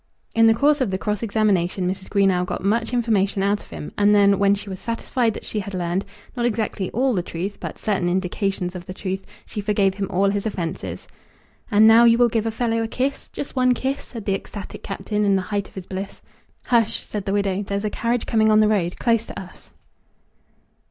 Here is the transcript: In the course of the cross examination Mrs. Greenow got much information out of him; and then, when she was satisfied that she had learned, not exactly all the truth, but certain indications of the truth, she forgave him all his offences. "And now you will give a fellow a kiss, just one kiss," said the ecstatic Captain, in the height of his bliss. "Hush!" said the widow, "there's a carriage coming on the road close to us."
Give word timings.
In 0.33 0.47
the 0.47 0.55
course 0.55 0.81
of 0.81 0.89
the 0.89 0.97
cross 0.97 1.21
examination 1.21 1.87
Mrs. 1.87 2.09
Greenow 2.09 2.43
got 2.43 2.63
much 2.63 2.91
information 2.91 3.43
out 3.43 3.61
of 3.61 3.69
him; 3.69 3.91
and 3.99 4.15
then, 4.15 4.39
when 4.39 4.55
she 4.55 4.67
was 4.67 4.79
satisfied 4.79 5.35
that 5.35 5.45
she 5.45 5.59
had 5.59 5.75
learned, 5.75 6.05
not 6.35 6.43
exactly 6.43 6.89
all 6.89 7.13
the 7.13 7.21
truth, 7.21 7.57
but 7.59 7.77
certain 7.77 8.09
indications 8.09 8.75
of 8.75 8.87
the 8.87 8.95
truth, 8.95 9.23
she 9.45 9.61
forgave 9.61 9.93
him 9.93 10.07
all 10.09 10.31
his 10.31 10.47
offences. 10.47 11.07
"And 11.69 11.87
now 11.87 12.05
you 12.05 12.17
will 12.17 12.29
give 12.29 12.47
a 12.47 12.49
fellow 12.49 12.81
a 12.81 12.87
kiss, 12.87 13.29
just 13.29 13.55
one 13.55 13.75
kiss," 13.75 14.03
said 14.05 14.25
the 14.25 14.33
ecstatic 14.33 14.81
Captain, 14.81 15.23
in 15.23 15.35
the 15.35 15.43
height 15.53 15.67
of 15.67 15.75
his 15.75 15.85
bliss. 15.85 16.23
"Hush!" 16.65 17.05
said 17.05 17.25
the 17.25 17.33
widow, 17.33 17.61
"there's 17.61 17.85
a 17.85 17.91
carriage 17.91 18.25
coming 18.25 18.49
on 18.49 18.59
the 18.59 18.67
road 18.67 18.97
close 18.97 19.27
to 19.27 19.39
us." 19.39 19.69